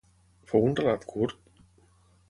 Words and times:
Fou 0.53 0.65
un 0.69 0.73
relat 0.81 1.07
curt? 1.13 1.57